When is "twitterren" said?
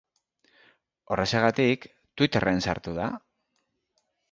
2.21-2.65